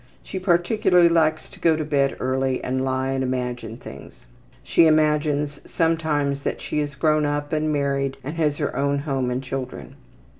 She 0.23 0.39
particularly 0.39 1.09
likes 1.09 1.47
to 1.47 1.59
go 1.59 1.75
to 1.75 1.85
bed 1.85 2.17
early 2.19 2.59
and 2.63 2.83
lie 2.83 3.09
and 3.11 3.23
imagine 3.23 3.77
things. 3.77 4.25
She 4.63 4.87
imagines 4.87 5.59
sometimes 5.71 6.41
that 6.41 6.59
she 6.59 6.79
is 6.79 6.95
grown 6.95 7.23
up 7.23 7.53
and 7.53 7.71
married 7.71 8.17
and 8.23 8.33
has 8.33 8.57
her 8.57 8.75
own 8.75 8.97
home 8.97 9.29
and 9.29 9.43
children. 9.43 9.95